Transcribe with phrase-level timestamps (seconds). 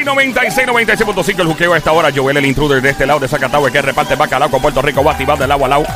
[0.00, 2.10] Y 96, 96.5 el juqueo a esta hora.
[2.14, 5.12] Joel, el intruder de este lado de Zacatau, que reparte bacalao con Puerto Rico, va
[5.12, 5.86] activado del agua al.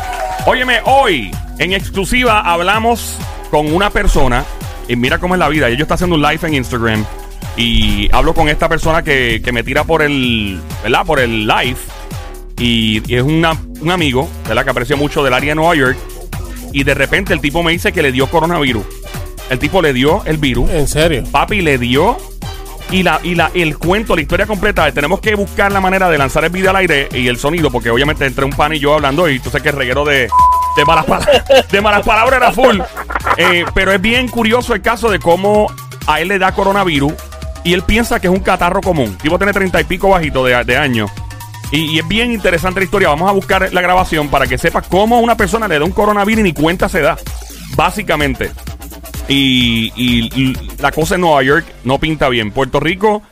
[0.46, 3.16] Óyeme, hoy en exclusiva hablamos
[3.50, 4.44] con una persona.
[4.88, 5.70] Y mira cómo es la vida.
[5.70, 7.04] Yo está haciendo un live en Instagram.
[7.56, 11.06] Y hablo con esta persona que, que me tira por el, ¿verdad?
[11.06, 11.76] Por el live.
[12.58, 14.64] Y, y es una- un amigo, ¿verdad?
[14.64, 15.96] Que aprecio mucho del área de Nueva York.
[16.74, 18.84] Y de repente el tipo me dice que le dio coronavirus.
[19.48, 20.68] El tipo le dio el virus.
[20.70, 21.22] ¿En serio?
[21.30, 22.16] Papi le dio
[22.90, 26.18] y la y la el cuento, la historia completa, tenemos que buscar la manera de
[26.18, 28.92] lanzar el video al aire y el sonido, porque obviamente entre un pan y yo
[28.94, 30.28] hablando, y tú sabes que el reguero de,
[30.76, 32.80] de malas palabras de malas palabras era full.
[33.36, 35.72] Eh, pero es bien curioso el caso de cómo
[36.08, 37.12] a él le da coronavirus
[37.62, 39.10] y él piensa que es un catarro común.
[39.10, 41.08] El tipo tiene treinta y pico bajito de, de años.
[41.74, 43.08] Y, es bien interesante la historia.
[43.08, 46.40] Vamos a buscar la grabación para que sepas cómo una persona le da un coronavirus
[46.40, 47.16] y ni cuenta se da.
[47.76, 48.52] Básicamente.
[49.28, 52.52] Y la cosa en Nueva York no pinta bien.
[52.52, 53.22] Puerto Rico,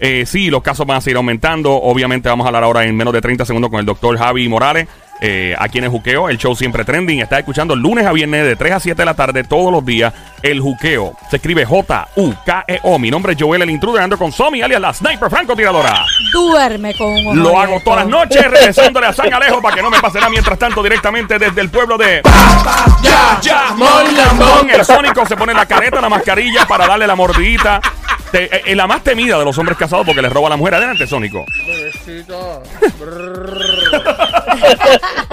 [0.00, 1.72] eh, sí, los casos van a seguir aumentando.
[1.74, 4.88] Obviamente vamos a hablar ahora en menos de 30 segundos con el doctor Javi Morales.
[5.20, 7.20] Eh, aquí en el Juqueo, el show siempre trending.
[7.20, 10.12] Está escuchando lunes a viernes de 3 a 7 de la tarde todos los días.
[10.42, 11.14] El Juqueo.
[11.30, 12.96] Se escribe J-U-K-E-O.
[12.96, 14.02] E Mi nombre es Joel el Intruder.
[14.02, 16.04] Ando con Somi, alias la Sniper Francotiradora.
[16.32, 19.90] Duerme con un Lo hago todas las noches, regresándole a San Alejo para que no
[19.90, 20.30] me pase nada.
[20.30, 22.22] Mientras tanto, directamente desde el pueblo de
[23.02, 24.70] Ya, ya, Mon.
[24.70, 27.80] El Sónico se pone la careta, la mascarilla para darle la mordidita.
[28.30, 30.56] Te- eh, eh, la más temida de los hombres casados porque le roba a la
[30.56, 30.74] mujer.
[30.74, 31.44] Adelante, Sónico.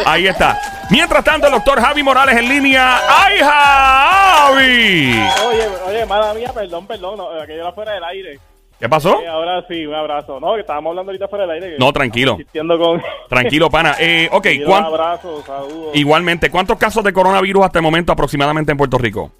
[0.05, 0.59] Ahí está.
[0.89, 2.99] Mientras tanto, el doctor Javi Morales en línea.
[3.09, 5.19] ¡Ay, Javi!
[5.47, 8.39] Oye, oye, mala mía, perdón, perdón, no, aquello era fuera del aire.
[8.79, 9.21] ¿Qué pasó?
[9.21, 10.39] Eh, ahora sí, un abrazo.
[10.39, 11.71] No, que estábamos hablando ahorita fuera del aire.
[11.73, 12.37] que No, tranquilo.
[12.77, 13.01] con...
[13.29, 13.95] Tranquilo, pana.
[13.99, 15.95] Eh, ok, un ¿cuán- abrazo, saludos.
[15.95, 19.31] igualmente, ¿cuántos casos de coronavirus hasta el momento aproximadamente en Puerto Rico?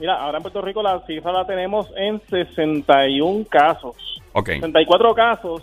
[0.00, 3.94] Mira, ahora en Puerto Rico la cifra la tenemos en 61 casos.
[4.32, 4.48] Ok.
[4.48, 5.62] 64 casos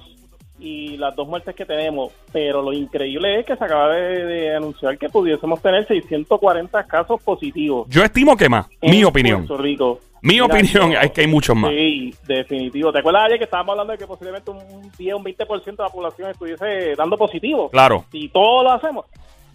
[0.61, 2.13] y las dos muertes que tenemos.
[2.31, 7.22] Pero lo increíble es que se acaba de, de anunciar que pudiésemos tener 640 casos
[7.22, 7.88] positivos.
[7.89, 8.67] Yo estimo que más.
[8.79, 9.47] en Mi opinión.
[9.47, 9.99] Puerto Rico.
[10.23, 11.72] Mi Mira, opinión es que hay muchos más.
[11.72, 12.91] Sí, definitivo.
[12.91, 15.83] ¿Te acuerdas ayer que estábamos hablando de que posiblemente un 10 o un 20% de
[15.83, 17.69] la población estuviese dando positivo?
[17.69, 18.05] Claro.
[18.11, 19.05] Si todo lo hacemos.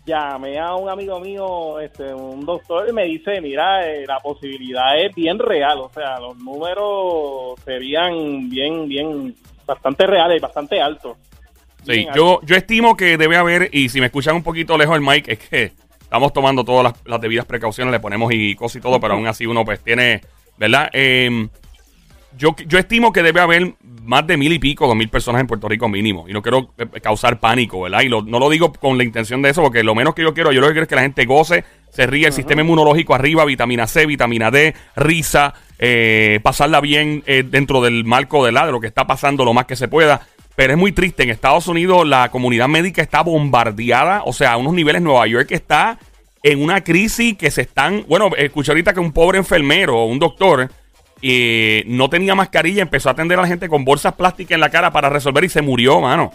[0.04, 4.96] Llamé a un amigo mío, este, un doctor, y me dice, mira, eh, la posibilidad
[4.98, 5.78] es bien real.
[5.78, 9.34] O sea, los números serían bien, bien,
[9.66, 11.16] bastante reales, bastante altos.
[11.84, 14.96] Sí, Bien yo, yo estimo que debe haber, y si me escuchan un poquito lejos
[14.96, 18.76] el mic, es que estamos tomando todas las, las debidas precauciones, le ponemos y cosas
[18.76, 20.20] y todo, pero aún así uno pues tiene,
[20.56, 20.88] ¿verdad?
[20.92, 21.48] Eh,
[22.36, 25.46] yo, yo estimo que debe haber más de mil y pico, dos mil personas en
[25.46, 26.28] Puerto Rico mínimo.
[26.28, 28.02] Y no quiero eh, causar pánico, ¿verdad?
[28.02, 30.34] Y lo- no lo digo con la intención de eso, porque lo menos que yo
[30.34, 31.64] quiero, yo lo que quiero es que la gente goce,
[31.96, 37.42] se ríe, el sistema inmunológico arriba, vitamina C, vitamina D, risa, eh, pasarla bien eh,
[37.42, 40.20] dentro del marco de, la, de lo que está pasando lo más que se pueda.
[40.56, 41.22] Pero es muy triste.
[41.22, 44.22] En Estados Unidos la comunidad médica está bombardeada.
[44.26, 45.98] O sea, a unos niveles Nueva York está
[46.42, 48.04] en una crisis que se están...
[48.08, 50.70] Bueno, escuché ahorita que un pobre enfermero, un doctor,
[51.22, 54.68] eh, no tenía mascarilla, empezó a atender a la gente con bolsas plásticas en la
[54.68, 56.30] cara para resolver y se murió, mano.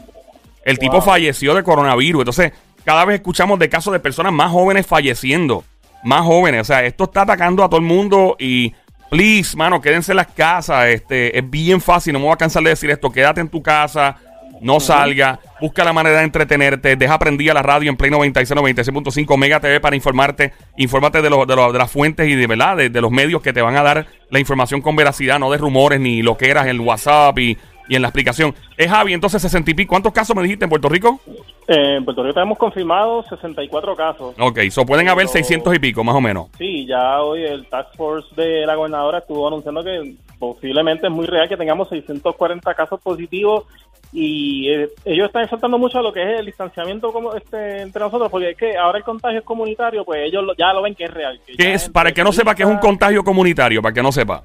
[0.66, 2.22] El tipo falleció de coronavirus.
[2.22, 2.52] Entonces,
[2.86, 5.64] cada vez escuchamos de casos de personas más jóvenes falleciendo.
[6.03, 6.62] Más jóvenes.
[6.62, 8.74] O sea, esto está atacando a todo el mundo y...
[9.09, 10.88] Please, mano, quédense en las casas.
[10.88, 13.12] Este, es bien fácil, no me voy a cansar de decir esto.
[13.12, 14.16] Quédate en tu casa,
[14.62, 19.36] no salga, busca la manera de entretenerte, deja prendida la radio en Play 96, 96.5
[19.38, 22.90] Mega TV para informarte, infórmate de, los- de, de las fuentes y de verdad, de,
[22.90, 26.00] de los medios que te van a dar la información con veracidad, no de rumores
[26.00, 27.58] ni lo que eras en WhatsApp y,
[27.91, 28.56] y en la explicación.
[28.78, 29.90] Es Javi, entonces 60 y pico.
[29.90, 31.19] ¿Cuántos casos me dijiste en Puerto Rico?
[31.68, 34.34] Eh, en Puerto Rico tenemos confirmados 64 casos.
[34.40, 36.47] Ok, so pueden haber Pero- 600 y pico, más o menos.
[36.57, 41.25] Sí, ya hoy el Task Force de la gobernadora estuvo anunciando que posiblemente es muy
[41.25, 43.66] real que tengamos 640 casos positivos
[44.13, 48.02] y eh, ellos están exaltando mucho a lo que es el distanciamiento como este entre
[48.02, 50.96] nosotros porque es que ahora el contagio es comunitario, pues ellos lo- ya lo ven
[50.96, 51.40] que es real.
[51.46, 51.90] que ¿Qué es?
[51.90, 54.44] Para el que no sepa que es un contagio comunitario, para que no sepa.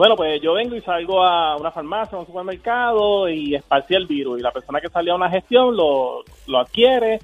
[0.00, 4.06] Bueno, pues yo vengo y salgo a una farmacia, a un supermercado y esparcí el
[4.06, 4.38] virus.
[4.38, 7.20] Y la persona que salió a una gestión lo, lo adquiere,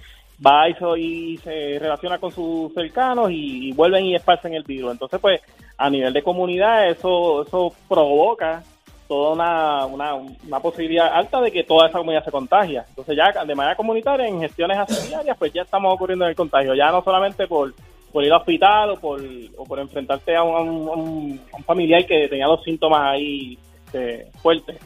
[0.46, 4.92] va y se, se relaciona con sus cercanos y, vuelven y esparcen el virus.
[4.92, 5.40] Entonces, pues,
[5.78, 8.62] a nivel de comunidad, eso, eso provoca
[9.08, 12.84] toda una, una, una posibilidad alta de que toda esa comunidad se contagia.
[12.90, 16.36] Entonces, ya de manera comunitaria, en gestiones así diarias, pues ya estamos ocurriendo en el
[16.36, 16.74] contagio.
[16.74, 17.72] Ya no solamente por
[18.16, 19.20] por ir al hospital o por,
[19.58, 22.62] o por enfrentarte a un, a un- a un- a un familiar que tenía los
[22.64, 24.78] síntomas ahí este, fuertes.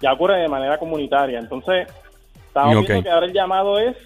[0.00, 1.38] Ya ocurre de manera comunitaria.
[1.38, 1.86] Entonces,
[2.48, 2.88] estamos Ok.
[2.88, 3.96] viendo que ahora el llamado es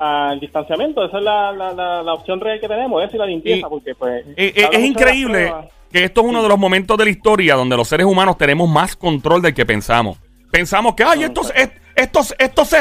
[0.00, 1.04] al distanciamiento.
[1.04, 3.70] Esa es la, la, la, la opción real que tenemos, esa y la limpieza, Y-
[3.70, 4.24] porque pues...
[4.36, 5.54] Eh, habla es increíble
[5.92, 8.68] que esto es uno de los momentos de la historia donde los seres humanos tenemos
[8.68, 10.18] más control del que pensamos.
[10.50, 12.78] Pensamos que, ay, esto, es- esto, esto se...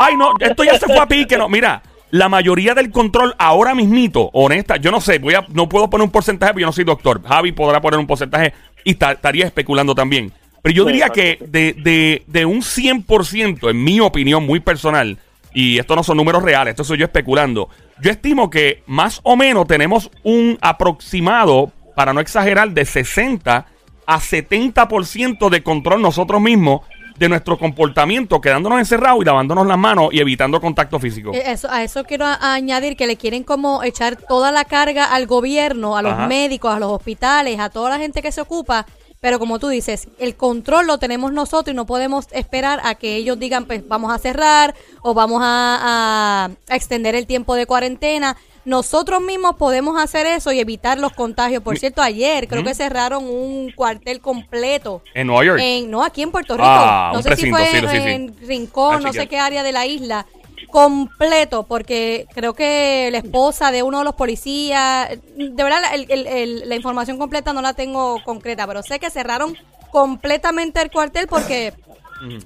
[0.00, 1.36] Ay, no, esto ya se fue a pique.
[1.38, 1.80] No, mira,
[2.10, 6.04] la mayoría del control ahora mismito, honesta, yo no sé, voy a, no puedo poner
[6.04, 7.22] un porcentaje porque yo no soy doctor.
[7.24, 8.52] Javi podrá poner un porcentaje
[8.84, 10.32] y ta- estaría especulando también.
[10.62, 15.18] Pero yo diría que de, de, de un 100%, en mi opinión muy personal,
[15.54, 17.68] y esto no son números reales, esto soy yo especulando,
[18.02, 23.66] yo estimo que más o menos tenemos un aproximado, para no exagerar, de 60
[24.06, 26.80] a 70% de control nosotros mismos
[27.20, 31.32] de nuestro comportamiento, quedándonos encerrados y lavándonos las manos y evitando contacto físico.
[31.34, 35.04] Eh, Eso, a eso quiero a- añadir que le quieren como echar toda la carga
[35.04, 36.26] al gobierno, a los Ajá.
[36.26, 38.86] médicos, a los hospitales, a toda la gente que se ocupa.
[39.20, 43.16] Pero como tú dices, el control lo tenemos nosotros y no podemos esperar a que
[43.16, 47.66] ellos digan, pues vamos a cerrar o vamos a, a- a extender el tiempo de
[47.66, 48.38] cuarentena.
[48.64, 51.62] Nosotros mismos podemos hacer eso y evitar los contagios.
[51.62, 55.02] Por cierto, ayer creo que cerraron un cuartel completo.
[55.14, 55.60] En Nueva York.
[55.62, 56.68] En, no, aquí en Puerto Rico.
[56.68, 57.96] Ah, no sé si fue sí, sí, sí.
[57.96, 60.26] en Rincón, Ah, no sé qué área de la isla.
[60.70, 66.06] Completo, porque creo que la esposa de uno de los policías, de verdad la, el-
[66.10, 69.56] el- el- la información completa no la tengo concreta, pero sé que cerraron
[69.90, 71.72] completamente el cuartel porque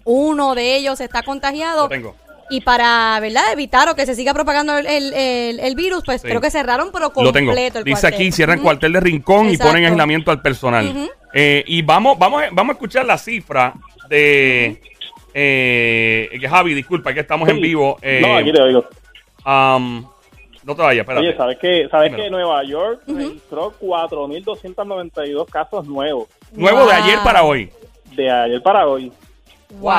[0.05, 1.83] uno de ellos está contagiado.
[1.83, 2.15] Lo tengo.
[2.51, 3.53] Y para, ¿verdad?
[3.53, 6.29] Evitar o que se siga propagando el, el- el- virus, pues Sí.
[6.29, 7.51] creo que cerraron, pero Lo tengo.
[7.53, 8.15] completo el Dice cuartel.
[8.21, 11.11] aquí, cierran cuartel de rincón y ponen aislamiento al personal.
[11.33, 13.73] Eh, y vamos, vamos, a- vamos a escuchar la cifra
[14.09, 14.81] de
[15.33, 17.99] eh, Javi, disculpa, que estamos en vivo.
[18.03, 18.85] eh, no, aquí te oigo.
[19.45, 20.07] am,
[20.63, 21.27] no te vayas, espérate.
[21.27, 27.43] Oye, ¿sabes que ¿Sabes que Nueva York registró 4.292 casos nuevos Nuevo de ayer para
[27.43, 27.71] hoy.
[28.15, 29.11] de ayer para hoy?
[29.81, 29.93] Wow.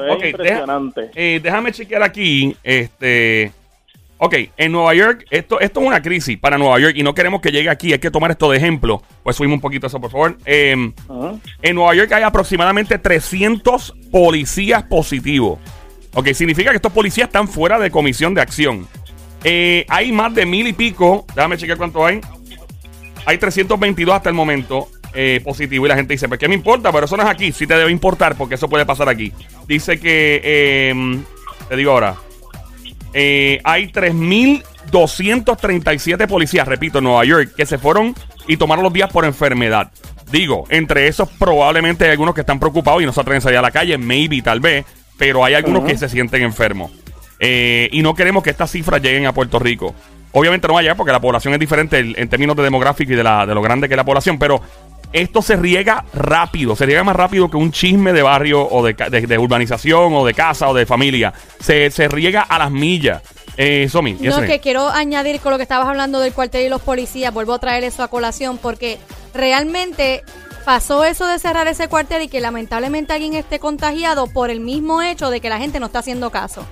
[0.00, 1.10] Eso es Ok, deja- impresionante.
[1.14, 2.56] Eh, déjame chequear aquí.
[2.62, 3.52] Este.
[4.22, 7.40] Ok, en Nueva York, esto, esto es una crisis para Nueva York y no queremos
[7.40, 7.92] que llegue aquí.
[7.94, 9.02] Hay que tomar esto de ejemplo.
[9.22, 10.36] Pues subimos un poquito eso, por favor.
[10.44, 10.92] Em.
[11.62, 15.58] En Nueva York hay aproximadamente 300 policías positivos.
[16.12, 18.86] Ok, significa que estos policías están fuera de comisión de acción.
[19.42, 21.24] Eh, hay más de mil y pico.
[21.34, 22.20] Déjame chequear cuánto hay.
[23.24, 25.86] Hay 322 hasta el momento eh, positivos.
[25.86, 27.52] Y la gente dice, pues qué me importa, pero eso no es aquí.
[27.52, 29.32] Sí te debe importar porque eso puede pasar aquí.
[29.66, 31.22] Dice que, eh,
[31.68, 32.16] te digo ahora,
[33.12, 38.14] eh, hay 3.237 policías, repito, en Nueva York, que se fueron
[38.46, 39.90] y tomaron los días por enfermedad.
[40.30, 43.58] Digo, entre esos probablemente hay algunos que están preocupados y no se atreven a salir
[43.58, 44.84] a la calle, maybe, tal vez,
[45.18, 46.92] pero hay algunos que se sienten enfermos.
[47.40, 49.92] Eh, y no queremos que estas cifras lleguen a Puerto Rico.
[50.32, 53.12] Obviamente no va a llegar porque la población es diferente en, en términos de demográfico
[53.12, 54.62] y de, la, de lo grande que es la población, pero
[55.12, 58.92] esto se riega rápido, se riega más rápido que un chisme de barrio o de,
[58.94, 61.32] de- de urbanización o de casa o de familia.
[61.60, 63.22] Se, se riega a las millas.
[63.56, 66.80] Eh, Somi, No, que quiero añadir con lo que estabas hablando del cuartel y los
[66.80, 68.98] policías, vuelvo a traer eso a colación porque
[69.34, 70.22] realmente
[70.64, 75.02] pasó eso de cerrar ese cuartel y que lamentablemente alguien esté contagiado por el mismo
[75.02, 76.64] hecho de que la gente no está haciendo caso.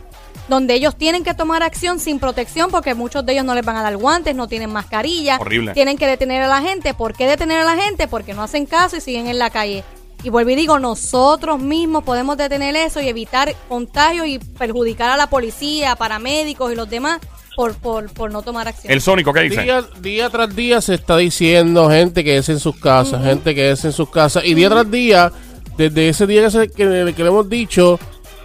[0.48, 3.76] Donde ellos tienen que tomar acción sin protección porque muchos de ellos no les van
[3.76, 5.74] a dar guantes, no tienen mascarilla, Horrible.
[5.74, 6.94] tienen que detener a la gente.
[6.94, 8.08] ¿Por qué detener a la gente?
[8.08, 9.84] Porque no hacen caso y siguen en la calle.
[10.24, 15.16] Y vuelvo y digo, nosotros mismos podemos detener eso y evitar contagios y perjudicar a
[15.16, 17.20] la policía, paramédicos y los demás
[17.54, 18.92] por, por, por no tomar acción.
[18.92, 19.62] El Sónico, ¿qué dice?
[19.62, 23.70] Día, día tras día se está diciendo gente que es en sus casas, gente que
[23.70, 24.44] es en sus casas.
[24.44, 25.30] Y día tras día,
[25.76, 28.00] desde ese día que, se- que, que le hemos dicho,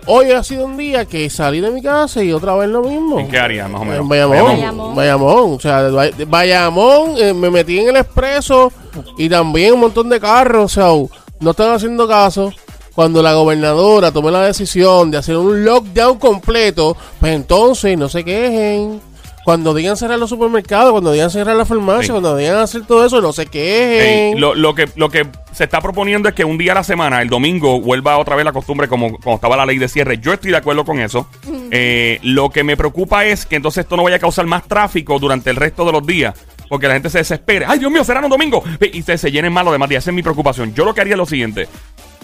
[0.08, 3.20] hoy ha sido un día que salí de mi casa y otra vez lo mismo.
[3.20, 4.00] ¿En qué área, más o menos?
[4.02, 4.96] En Bayamón.
[4.96, 5.54] Bayamón.
[5.54, 8.72] O sea, de Bay- de Bayamón, eh, me metí en el expreso
[9.18, 10.78] y también un montón de carros.
[10.78, 12.52] O sea, no están haciendo caso.
[12.96, 18.24] Cuando la gobernadora tomó la decisión de hacer un lockdown completo, pues entonces no se
[18.24, 19.02] quejen.
[19.44, 22.12] Cuando digan cerrar los supermercados, cuando digan cerrar la farmacia, Sí.
[22.12, 24.40] cuando digan hacer todo eso, no se quejen.
[24.40, 27.22] lo, lo que, lo que se está proponiendo es que un día a la semana,
[27.22, 30.18] el domingo, vuelva otra vez la costumbre como, como estaba la ley de cierre.
[30.18, 31.28] Yo estoy de acuerdo con eso.
[31.72, 35.20] Eh, lo que me preocupa es que entonces esto no vaya a causar más tráfico
[35.20, 36.34] durante el resto de los días.
[36.70, 37.66] Porque la gente se desespere.
[37.68, 38.64] ¡Ay, Dios mío, será un domingo!
[38.92, 40.04] Y se, se llenen más los demás días.
[40.04, 40.74] Esa es mi preocupación.
[40.74, 41.68] Yo lo que haría es lo siguiente.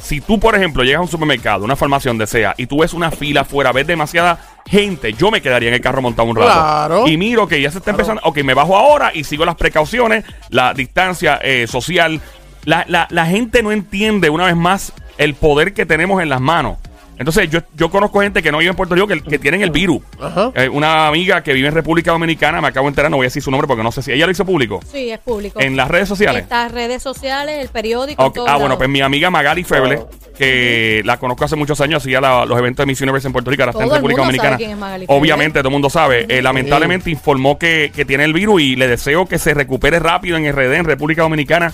[0.02, 2.94] Si tú, por ejemplo, llegas a un supermercado, una farmacia, donde sea, y tú ves
[2.94, 6.52] una fila afuera, ves demasiada gente, yo me quedaría en el carro montado un rato.
[6.52, 7.08] Claro.
[7.08, 8.22] Y miro que ya se está empezando.
[8.24, 12.22] Ok, me bajo ahora y sigo las precauciones, la distancia eh, social.
[12.66, 16.42] La, la- la gente no entiende, una vez más, el poder que tenemos en las
[16.42, 16.78] manos.
[17.18, 19.72] Entonces, yo, yo conozco gente que no vive en Puerto Rico que, que tienen el
[19.72, 20.02] virus.
[20.22, 20.54] Ajá.
[20.56, 23.28] Eh, una amiga que vive en República Dominicana, me acabo de enterar, no voy a
[23.28, 24.80] decir su nombre porque no sé si ella lo hizo público.
[24.90, 25.60] Sí, es público.
[25.60, 26.44] En las redes sociales.
[26.44, 28.24] Estas redes sociales, el periódico.
[28.26, 30.00] En Ah, bueno, pues mi amiga Magali Feble,
[30.38, 33.52] que la conozco hace muchos años, hacía la- los eventos de Miss Universe en Puerto
[33.52, 34.56] Rico, ahora está en República Dominicana.
[34.56, 35.20] quién es Magali Feble.
[35.20, 36.26] Obviamente, todo el mundo sabe.
[36.30, 40.38] Eh, lamentablemente informó que, que tiene el virus y le deseo que se recupere rápido
[40.38, 41.74] en RD, en República Dominicana.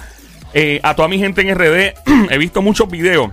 [0.57, 1.93] Eh, a toda mi gente en RD,
[2.31, 3.29] he visto muchos videos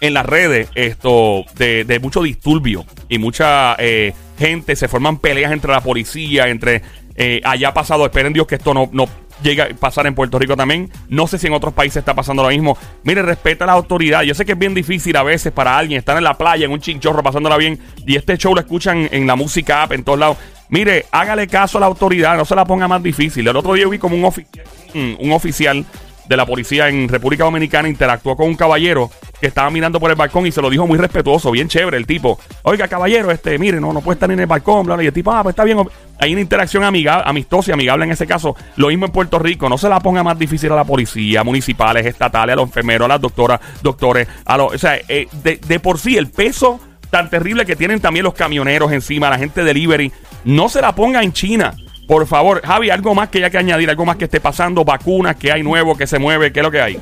[0.00, 5.72] en las redes esto de, mucho disturbio y mucha eh, gente, se forman peleas entre
[5.72, 6.82] la policía, entre
[7.16, 9.08] eh, allá pasado, esperen Dios que esto no, no
[9.42, 10.90] llegue a pasar en Puerto Rico también.
[11.08, 12.78] No sé si en otros países está pasando lo mismo.
[13.02, 14.22] Mire, respeta a la autoridad.
[14.22, 16.70] Yo sé que es bien difícil a veces para alguien estar en la playa, en
[16.70, 20.20] un chinchorro, pasándola bien, y este show lo escuchan en la música app, en todos
[20.20, 20.36] lados.
[20.68, 23.46] Mire, hágale caso a la autoridad, no se la ponga más difícil.
[23.46, 24.46] El otro día vi como un, ofi-
[24.94, 25.84] un oficial
[26.28, 30.16] de la policía en República Dominicana interactuó con un caballero que estaba mirando por el
[30.16, 32.38] balcón y se lo dijo muy respetuoso, bien chévere el tipo.
[32.62, 35.04] Oiga, caballero, este, mire, no, no puede estar en el balcón, bla, bla.
[35.04, 35.78] Y el tipo, ah, pues está bien.
[36.18, 38.56] Hay una interacción amiga, amistosa y amigable en ese caso.
[38.76, 39.68] Lo mismo en Puerto Rico.
[39.68, 43.08] No se la ponga más difícil a la policía, municipales, estatales, a los enfermeros, a
[43.08, 47.30] las doctoras, doctores, a los, o sea, eh, de, de por sí el peso tan
[47.30, 50.10] terrible que tienen también los camioneros encima, la gente delivery,
[50.44, 51.74] no se la ponga en China.
[52.06, 55.36] Por favor, Javi, algo más que haya que añadir, algo más que esté pasando, vacunas,
[55.36, 57.00] que hay nuevo, que se mueve, ¿qué es lo que hay?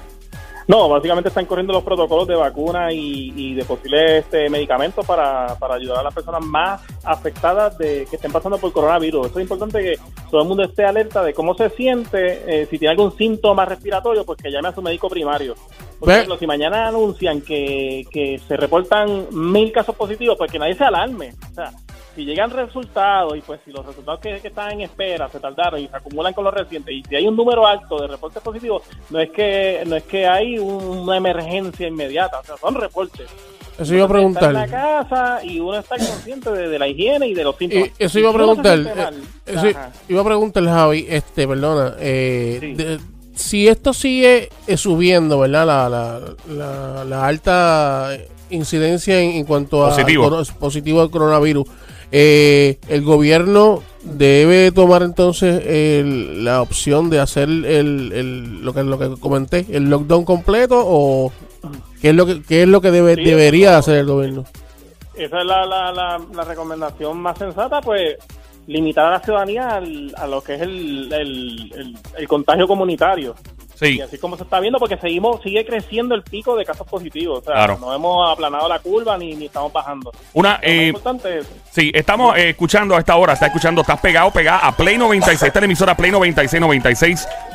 [0.69, 5.57] No, básicamente están corriendo los protocolos de vacuna y, y de posibles este, medicamentos para,
[5.59, 9.27] para ayudar a las personas más afectadas de que estén pasando por coronavirus.
[9.27, 9.95] Eso es importante que
[10.31, 14.25] todo el mundo esté alerta de cómo se siente, eh, si tiene algún síntoma respiratorio,
[14.25, 15.57] pues que llame a su médico primario.
[15.99, 20.61] Por Ve- ejemplo, si mañana anuncian que, que se reportan mil casos positivos, pues que
[20.61, 21.35] nadie se alarme.
[21.51, 21.73] O sea,
[22.15, 25.81] si llegan resultados y pues si los resultados que, que están en espera se tardaron
[25.81, 28.83] y se acumulan con los recientes y si hay un número alto de reportes positivos,
[29.11, 33.29] no es que no es que hay un- una emergencia inmediata, o sea, son reportes.
[33.79, 34.69] Eso iba a Estar en la preguntar.
[35.09, 37.89] casa y uno está consciente de, de la higiene y de los síntomas.
[37.99, 38.79] Y eso iba a preguntar.
[38.79, 39.15] mal,
[39.47, 39.67] eh, eso
[40.11, 41.95] iba a preguntar, Javi, este, perdona.
[41.99, 42.75] eh, Sí.
[42.75, 42.99] de-
[43.35, 45.67] si esto sigue eh, subiendo, ¿verdad?
[45.67, 46.21] La, la,
[46.55, 48.11] la, la alta
[48.51, 50.25] incidencia en, en cuanto a Positivo.
[50.29, 51.67] coro- positivo al coronavirus,
[52.13, 57.65] eh, el gobierno debe tomar entonces el- la opción de hacer el,
[58.13, 61.33] el- lo que lo que comenté, el lockdown completo o
[62.01, 64.45] qué es lo que qué es lo que debe, Sí, debería hacer el gobierno.
[65.15, 68.17] Esa es la, la, la, la recomendación más sensata, pues
[68.67, 73.35] limitar a la ciudadanía al- a lo que es el- el contagio comunitario.
[73.83, 76.87] Sí, Y así como se está viendo, porque seguimos sigue creciendo el pico de casos
[76.87, 77.41] positivos.
[77.41, 77.79] O sea, Claro.
[77.81, 80.13] no hemos aplanado la curva ni, ni estamos bajando.
[80.35, 84.31] una, eh, importante es sí, estamos eh, escuchando a esta hora, está escuchando, estás pegado,
[84.31, 86.63] pegada a Play 96, esta es la emisora Play 96,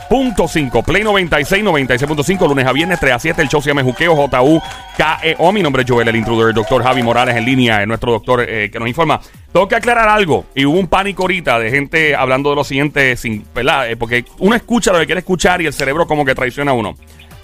[0.09, 4.15] 96.5, Play 96, 96.5, lunes a viernes, 3 a 7, el show se llama Juqueo,
[4.15, 4.61] J-U,
[4.97, 8.11] K-E-O, mi nombre es Joel, el intruder, el doctor Javi Morales en línea, es nuestro
[8.11, 9.19] doctor eh, que nos informa.
[9.53, 13.15] Tengo que aclarar algo, y hubo un pánico ahorita de gente hablando de lo siguiente,
[13.17, 13.89] sin, ¿verdad?
[13.89, 16.73] Eh, porque uno escucha lo que quiere escuchar y el cerebro como que traiciona a
[16.75, 16.95] uno.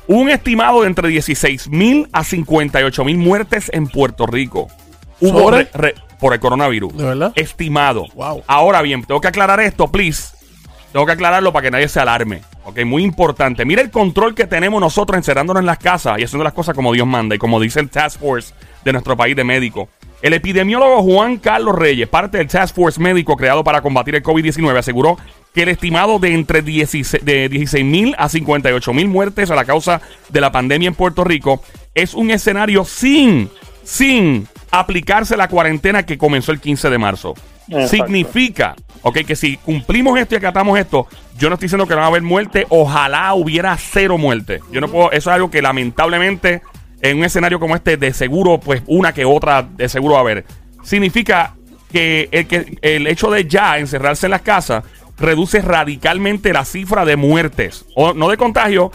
[0.08, 4.68] Hubo un estimado de entre 16 mil a 58 mil muertes en Puerto Rico.
[5.22, 5.64] Hubo ¿Sobre?
[5.64, 6.96] re- re- por el coronavirus.
[6.96, 7.32] ¿De verdad?
[7.36, 8.06] Estimado.
[8.16, 8.44] Wow.
[8.48, 10.36] Ahora bien, tengo que aclarar esto, please.
[10.92, 12.42] Tengo que aclararlo para que nadie se alarme.
[12.66, 13.66] Ok, muy importante.
[13.66, 16.94] Mira el control que tenemos nosotros encerrándonos en las casas y haciendo las cosas como
[16.94, 18.54] Dios manda y como dice el Task Force
[18.86, 19.88] de nuestro país de médicos.
[20.24, 24.78] El epidemiólogo Juan Carlos Reyes, parte del Task Force médico creado para combatir el COVID-19,
[24.78, 25.18] aseguró
[25.54, 29.66] que el estimado de entre 16 de 16 mil a 58 mil muertes a la
[29.66, 30.00] causa
[30.30, 31.62] de la pandemia en Puerto Rico
[31.94, 33.50] es un escenario sin,
[33.84, 37.34] sin aplicarse la cuarentena que comenzó el 15 de marzo.
[37.68, 37.90] Exacto.
[37.90, 41.06] Significa, ok, que si cumplimos esto y acatamos esto,
[41.38, 44.62] yo no estoy diciendo que no va a haber muerte, ojalá hubiera cero muerte.
[44.72, 46.62] Yo no puedo, eso es algo que lamentablemente
[47.04, 50.24] en un escenario como este, de seguro, pues una que otra, de seguro va a
[50.24, 50.46] haber.
[50.84, 51.54] Significa
[51.92, 54.86] que el, que el hecho de ya encerrarse en las casas
[55.18, 58.90] reduce radicalmente la cifra de muertes, o no de contagio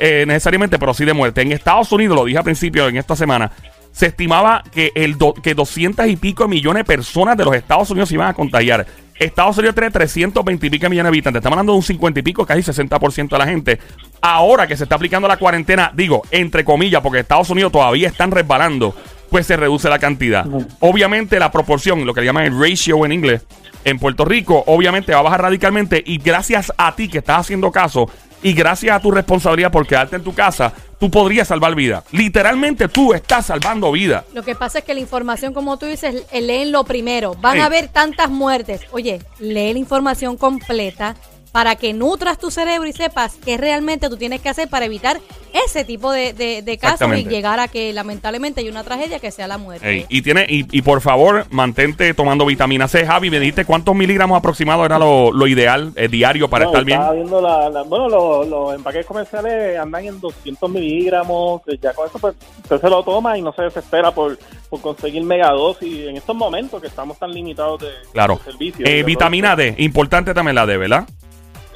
[0.00, 1.40] eh, necesariamente, pero sí de muerte.
[1.40, 3.52] En Estados Unidos, lo dije al principio en esta semana,
[3.92, 8.08] se estimaba que el que 200 y pico millones de personas de los Estados Unidos
[8.08, 8.86] se iban a contagiar.
[9.18, 11.40] Estados Unidos tiene 320 y pico millones de habitantes.
[11.40, 13.78] Estamos hablando de un 50 y pico, casi 60% de la gente.
[14.20, 18.30] Ahora que se está aplicando la cuarentena, digo, entre comillas, porque Estados Unidos todavía están
[18.30, 18.94] resbalando,
[19.30, 20.46] pues se reduce la cantidad.
[20.80, 23.46] Obviamente la proporción, lo que le llaman el ratio en inglés,
[23.84, 27.70] en Puerto Rico, obviamente va a bajar radicalmente y gracias a ti que estás haciendo
[27.70, 28.10] caso
[28.42, 32.04] y gracias a tu responsabilidad por quedarte en tu casa, tú podrías salvar vida.
[32.12, 34.24] Literalmente tú estás salvando vida.
[34.32, 37.34] Lo que pasa es que la información, como tú dices, eh, leen lo primero.
[37.34, 38.82] Van a haber tantas muertes.
[38.92, 41.16] Oye, lee la información completa
[41.56, 45.18] para que nutras tu cerebro y sepas qué realmente tú tienes que hacer para evitar
[45.66, 49.30] ese tipo de, de- de casos y llegar a que lamentablemente hay una tragedia que
[49.30, 49.88] sea la muerte.
[49.88, 53.06] Ey, y tiene y, y por favor, mantente tomando vitamina C.
[53.06, 56.84] Javi, me dijiste cuántos miligramos aproximados era lo, lo ideal eh, diario para No, estar
[56.84, 57.00] bien.
[57.14, 62.06] viendo la, la- bueno, los, los empaques comerciales andan en 200 miligramos, que ya con
[62.06, 62.34] eso pues
[62.64, 66.82] usted se lo toma y no se desespera por, por conseguir megadosis en estos momentos
[66.82, 68.36] que estamos tan limitados de, Claro.
[68.44, 68.86] de servicios.
[68.86, 71.08] Eh, vitamina D, importante también la D, ¿verdad?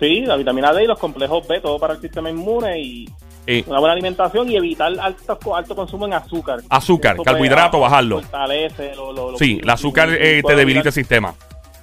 [0.01, 3.09] Sí, la vitamina D y los complejos B, todo para el sistema inmune y
[3.47, 6.61] Eh, una buena alimentación y evitar alto, alto consumo en azúcar.
[6.69, 8.21] Azúcar, Eso, carbohidrato, bajarlo.
[8.21, 11.35] Fortalece lo- lo- lo- sí, el azúcar eh, te debilita el sistema.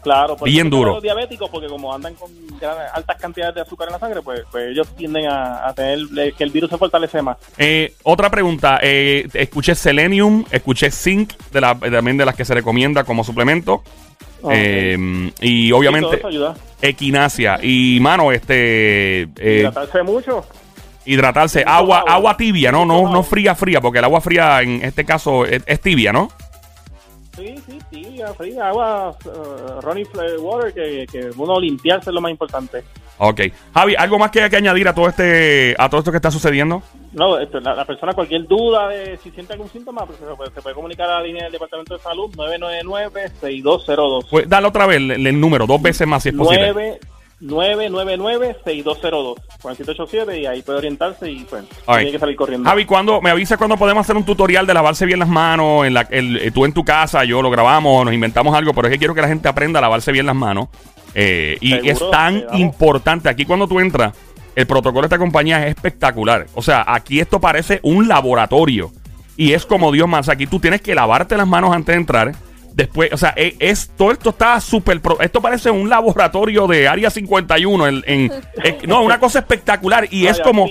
[0.02, 0.94] Claro, por Bien duro.
[0.94, 2.30] Los diabéticos, porque como andan con
[2.62, 6.00] gran- altas cantidades de azúcar en la sangre, pues, pues ellos tienden a, a tener
[6.18, 7.38] eh, que el virus se fortalece más.
[7.58, 12.54] Eh, otra pregunta, eh, escuché selenium, escuché zinc, de la, también de las que se
[12.54, 13.84] recomienda como suplemento.
[14.41, 14.51] Ok.
[14.53, 16.56] Eh, y Sí, obviamente ayuda.
[16.82, 17.60] equinacia.
[17.62, 20.46] Y mano, este eh, Hidratarse mucho.
[21.06, 22.13] hidratarse, agua, agua.
[22.13, 25.63] agua tibia, no, no, no fría, fría, porque el agua fría en este caso es,
[25.65, 26.29] es tibia, ¿no?
[27.36, 30.08] Sí, sí, sí, fría, agua, uh, running
[30.39, 32.84] water, que, que uno limpiarse es lo más importante.
[33.20, 33.42] Ok.
[33.74, 36.30] Javi, ¿algo más que hay que añadir a todo este, a todo esto que está
[36.32, 36.84] sucediendo?
[37.14, 40.52] No, esto, la, la persona, cualquier duda de si siente algún síntoma, pues, se, puede,
[40.52, 44.28] se puede comunicar a la línea del Departamento de Salud 999-6202.
[44.30, 47.00] Pues dale otra vez el, el número, dos veces más si es posible.
[47.42, 49.36] 999-6202.
[49.62, 51.98] 4787 y ahí puede orientarse y pues right.
[51.98, 52.68] tiene que salir corriendo.
[52.70, 55.94] Javi, cuando me avisa cuando podemos hacer un tutorial de lavarse bien las manos, en
[55.94, 58.94] la, el- eh, tú en tu casa, yo lo grabamos, nos inventamos algo, pero es
[58.94, 60.70] que quiero que la gente aprenda a lavarse bien las manos.
[61.20, 62.60] Eh, y Seguro, es tan damos.
[62.60, 63.28] importante.
[63.30, 64.14] Aquí cuando tú entras,
[64.56, 66.46] el protocolo de esta compañía es espectacular.
[66.54, 68.92] O sea, aquí esto parece un laboratorio.
[69.36, 70.30] Y es como Dios más.
[70.30, 72.36] Aquí tú tienes que lavarte las manos antes de entrar.
[72.74, 75.02] Después, o sea, es, es- todo esto está súper.
[75.20, 77.88] Esto parece un laboratorio de Área 51.
[77.88, 78.32] En, en-
[78.64, 80.08] es- no, una cosa espectacular.
[80.12, 80.68] Y es como.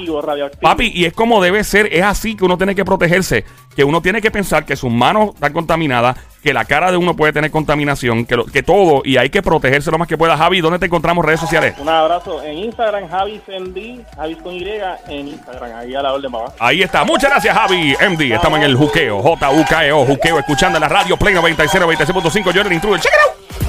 [0.61, 4.01] Papi, y es como debe ser, es así que uno tiene que protegerse, que uno
[4.03, 7.51] tiene que pensar que sus manos están contaminadas, que la cara de uno puede tener
[7.51, 10.37] contaminación, que, lo- que todo, y hay que protegerse lo más que pueda.
[10.37, 11.75] Javi, ¿dónde te encontramos redes sociales?
[11.77, 14.65] Un abrazo en Instagram, Javis MD, Javis con Y
[15.09, 16.45] en Instagram, ahí a la orden, mamá.
[16.61, 17.03] Ahí está.
[17.03, 18.33] Muchas gracias, Javi MD.
[18.33, 22.53] Estamos en el juqueo, J-U-K-E-O, juqueo, escuchando la radio Play 96, 96.5.
[22.53, 23.01] Yo era el intruder.
[23.01, 23.19] Check it
[23.61, 23.66] out.